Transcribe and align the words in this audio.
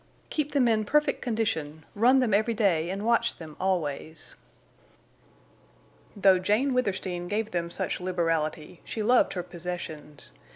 Keep 0.31 0.53
them 0.53 0.67
in 0.67 0.83
perfect 0.83 1.21
condition. 1.21 1.85
Run 1.93 2.21
them 2.21 2.33
every 2.33 2.55
day 2.55 2.89
and 2.89 3.05
watch 3.05 3.37
them 3.37 3.55
always." 3.59 4.35
Though 6.15 6.39
Jane 6.39 6.73
Withersteen 6.73 7.27
gave 7.27 7.51
them 7.51 7.69
such 7.69 7.99
liberality, 8.01 8.81
she 8.83 9.03
loved 9.03 9.33
her 9.33 9.43
possessions. 9.43 10.31